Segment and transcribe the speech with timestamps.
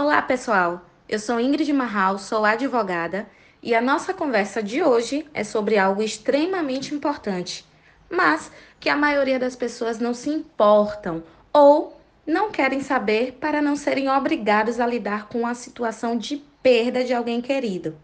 [0.00, 0.82] Olá, pessoal.
[1.08, 3.28] Eu sou Ingrid Marral, sou advogada,
[3.60, 7.66] e a nossa conversa de hoje é sobre algo extremamente importante,
[8.08, 13.74] mas que a maioria das pessoas não se importam ou não querem saber para não
[13.74, 17.96] serem obrigados a lidar com a situação de perda de alguém querido.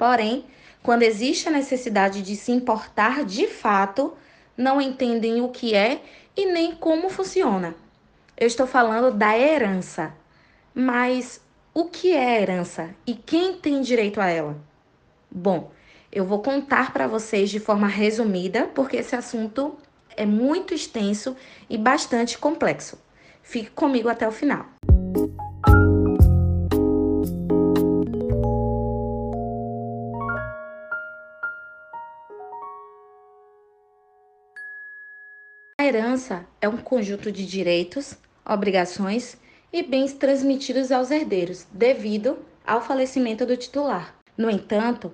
[0.00, 0.46] Porém,
[0.82, 4.14] quando existe a necessidade de se importar de fato,
[4.56, 6.00] não entendem o que é
[6.34, 7.74] e nem como funciona.
[8.34, 10.14] Eu estou falando da herança.
[10.74, 11.38] Mas
[11.74, 14.56] o que é herança e quem tem direito a ela?
[15.30, 15.70] Bom,
[16.10, 19.76] eu vou contar para vocês de forma resumida, porque esse assunto
[20.16, 21.36] é muito extenso
[21.68, 22.98] e bastante complexo.
[23.42, 24.64] Fique comigo até o final.
[36.20, 39.38] Herança é um conjunto de direitos, obrigações
[39.72, 44.14] e bens transmitidos aos herdeiros, devido ao falecimento do titular.
[44.36, 45.12] No entanto,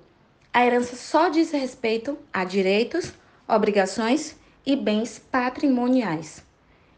[0.53, 3.13] a herança só diz respeito a direitos,
[3.47, 6.45] obrigações e bens patrimoniais.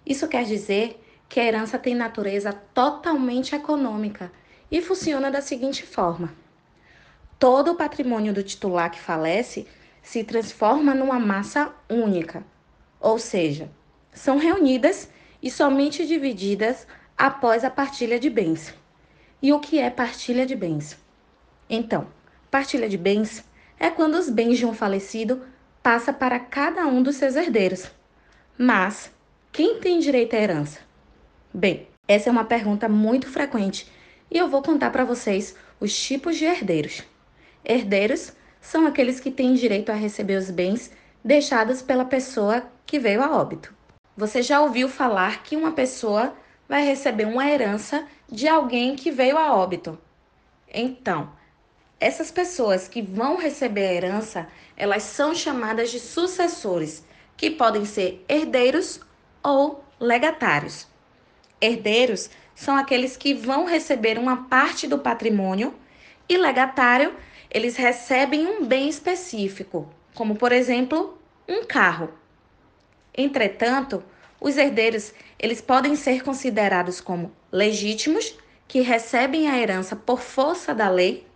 [0.06, 0.98] Isso quer dizer
[1.29, 4.33] que a herança tem natureza totalmente econômica
[4.70, 6.33] e funciona da seguinte forma:
[7.39, 9.67] todo o patrimônio do titular que falece
[10.03, 12.42] se transforma numa massa única,
[12.98, 13.70] ou seja,
[14.19, 15.08] são reunidas
[15.42, 18.74] e somente divididas após a partilha de bens.
[19.41, 20.98] E o que é partilha de bens?
[21.70, 22.08] Então,
[22.50, 23.44] partilha de bens
[23.78, 25.42] é quando os bens de um falecido
[25.83, 27.89] passa para cada um dos seus herdeiros.
[28.58, 29.11] Mas
[29.52, 30.80] quem tem direito à herança?
[31.55, 33.91] Bem, essa é uma pergunta muito frequente
[34.30, 37.05] e eu vou contar para vocês os tipos de herdeiros.
[37.64, 40.91] Herdeiros são aqueles que têm direito a receber os bens
[41.24, 43.78] deixados pela pessoa que veio a óbito.
[44.19, 46.34] Você já ouviu falar que uma pessoa
[46.69, 49.96] vai receber uma herança de alguém que veio a óbito.
[50.74, 51.30] Então,
[52.01, 57.05] essas pessoas que vão receber a herança, elas são chamadas de sucessores,
[57.36, 59.01] que podem ser herdeiros
[59.40, 60.89] ou legatários.
[61.61, 65.73] Herdeiros são aqueles que vão receber uma parte do patrimônio
[66.28, 67.14] e legatário,
[67.48, 71.17] eles recebem um bem específico, como por exemplo,
[71.48, 72.12] um carro.
[73.18, 74.05] Entretanto,
[74.40, 80.89] os herdeiros, eles podem ser considerados como legítimos, que recebem a herança por força da
[80.89, 81.27] lei,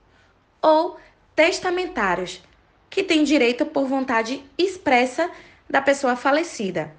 [0.63, 0.97] ou
[1.35, 2.41] testamentários,
[2.89, 5.29] que têm direito por vontade expressa
[5.69, 6.95] da pessoa falecida.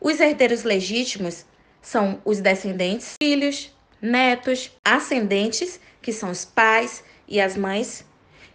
[0.00, 1.44] Os herdeiros legítimos
[1.82, 3.70] são os descendentes, filhos,
[4.00, 8.06] netos, ascendentes, que são os pais e as mães,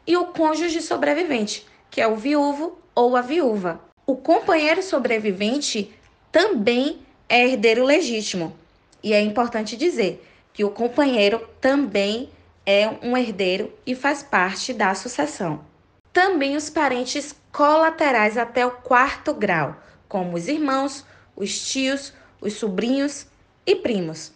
[0.08, 3.93] e o cônjuge sobrevivente, que é o viúvo ou a viúva.
[4.06, 5.94] O companheiro sobrevivente
[6.32, 7.00] também
[7.30, 8.54] é herdeiro legítimo.
[9.02, 12.30] E é importante dizer que o companheiro também
[12.66, 15.64] é um herdeiro e faz parte da sucessão.
[16.12, 23.26] Também os parentes colaterais até o quarto grau, como os irmãos, os tios, os sobrinhos
[23.66, 24.34] e primos.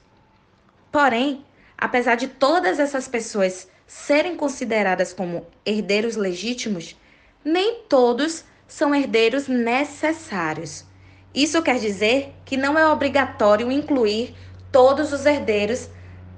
[0.91, 1.45] Porém,
[1.77, 6.95] apesar de todas essas pessoas serem consideradas como herdeiros legítimos,
[7.43, 10.85] nem todos são herdeiros necessários.
[11.33, 14.35] Isso quer dizer que não é obrigatório incluir
[14.71, 15.89] todos os herdeiros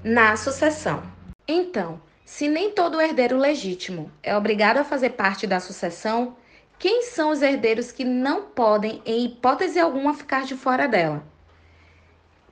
[0.04, 1.02] na sucessão.
[1.46, 6.36] Então, se nem todo herdeiro legítimo é obrigado a fazer parte da sucessão,
[6.78, 11.22] quem são os herdeiros que não podem, em hipótese alguma, ficar de fora dela?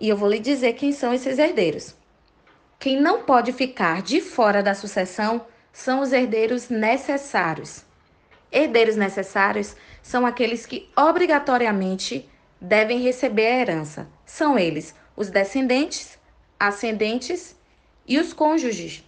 [0.01, 1.95] E eu vou lhe dizer quem são esses herdeiros.
[2.79, 7.88] Quem não pode ficar de fora da sucessão são os herdeiros necessários.
[8.51, 12.29] Herdeiros necessários são aqueles que obrigatoriamente
[12.61, 14.09] devem receber a herança.
[14.25, 16.19] São eles os descendentes,
[16.59, 17.57] ascendentes
[18.07, 19.05] e os cônjuges.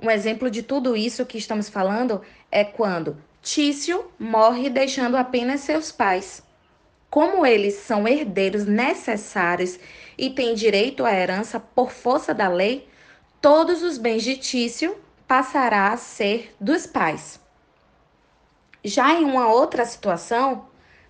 [0.00, 5.90] Um exemplo de tudo isso que estamos falando é quando Tício morre deixando apenas seus
[5.90, 6.42] pais.
[7.10, 9.78] Como eles são herdeiros necessários
[10.16, 12.86] e têm direito à herança por força da lei,
[13.40, 14.96] todos os bens de Tício
[15.26, 17.40] passará a ser dos pais.
[18.88, 20.66] Já em uma outra situação,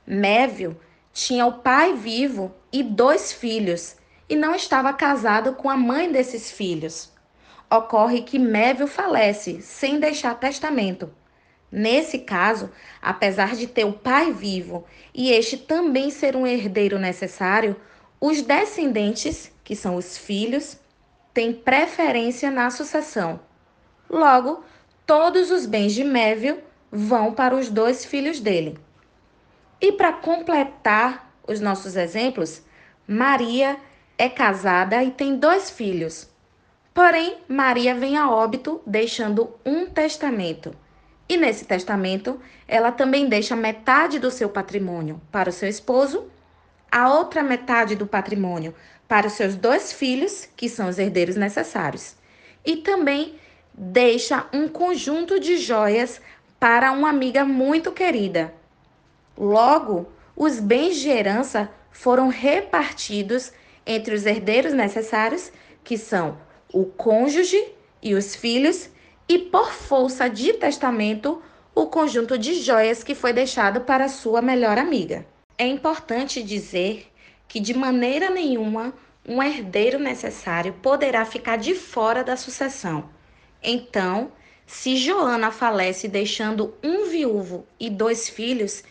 [0.07, 0.79] Mévio
[1.13, 3.97] tinha o pai vivo e dois filhos
[4.29, 7.13] e não estava casado com a mãe desses filhos.
[7.71, 11.13] Ocorre que Mévio falece sem deixar testamento.
[11.71, 12.71] Nesse caso,
[13.01, 14.85] apesar de ter o pai vivo
[15.15, 17.77] e este também ser um herdeiro necessário,
[18.21, 20.79] os descendentes, que são os filhos,
[21.35, 23.39] têm preferência na sucessão.
[24.09, 24.65] Logo,
[25.07, 28.79] todos os bens de Mévio vão para os dois filhos dele.
[29.81, 32.63] E para completar os nossos exemplos,
[33.07, 33.77] Maria
[34.17, 36.29] é casada e tem dois filhos.
[36.93, 40.75] Porém, Maria vem a óbito deixando um testamento.
[41.29, 46.29] E nesse testamento, ela também deixa metade do seu patrimônio para o seu esposo,
[46.91, 48.75] a outra metade do patrimônio
[49.07, 52.17] para os seus dois filhos, que são os herdeiros necessários,
[52.65, 53.37] e também
[53.73, 56.21] deixa um conjunto de joias
[56.59, 58.55] para uma amiga muito querida.
[59.37, 63.53] Logo, os bens de herança foram repartidos
[63.87, 65.53] entre os herdeiros necessários,
[65.83, 66.39] que são
[66.73, 67.73] o cônjuge
[68.03, 68.91] e os filhos,
[69.29, 71.43] e por força de testamento,
[71.75, 75.27] o conjunto de joias que foi deixado para sua melhor amiga.
[75.57, 77.11] É importante dizer
[77.47, 78.93] que de maneira nenhuma
[79.27, 83.11] um herdeiro necessário poderá ficar de fora da sucessão.
[83.63, 84.33] Então,
[84.69, 88.85] se Joana falece deixando um viúvo e dois filhos,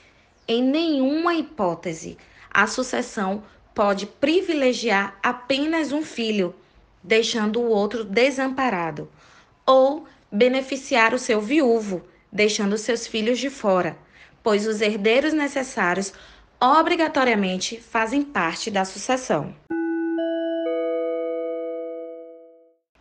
[0.48, 2.18] em nenhuma hipótese
[2.50, 3.44] a sucessão
[3.76, 6.56] pode privilegiar apenas um filho,
[7.04, 9.08] deixando o outro desamparado,
[9.68, 12.02] ou beneficiar o seu viúvo,
[12.32, 13.96] deixando seus filhos de fora,
[14.42, 16.12] pois os herdeiros necessários
[16.60, 19.56] obrigatoriamente fazem parte da sucessão.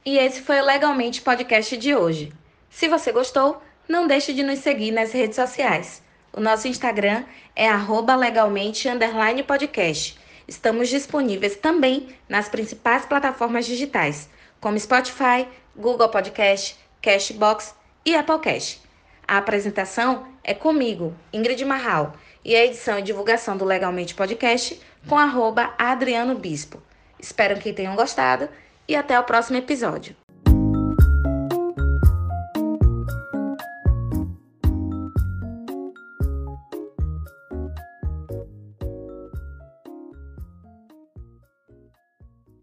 [0.04, 2.34] E esse foi o Legalmente Podcast de hoje.
[2.76, 6.02] Se você gostou, não deixe de nos seguir nas redes sociais.
[6.30, 7.24] O nosso Instagram
[7.56, 10.18] é legalmente_podcast.
[10.46, 14.28] Estamos disponíveis também nas principais plataformas digitais,
[14.60, 17.74] como Spotify, Google Podcast, Cashbox
[18.04, 18.82] e Applecast.
[19.26, 22.12] A apresentação é comigo, Ingrid Marral,
[22.44, 24.78] e a edição e divulgação do Legalmente Podcast
[25.08, 26.82] com arroba Adriano Bispo.
[27.18, 28.50] Espero que tenham gostado
[28.86, 30.14] e até o próximo episódio.